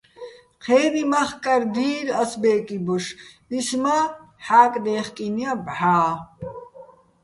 [0.63, 3.05] ჴე́ნი მახკარ დი́ლ ას ბე́კი ბოშ,
[3.57, 4.01] ის მა́
[4.45, 6.11] ჰ̦აკდე́ხკინო̆ ჲა ბჵა́.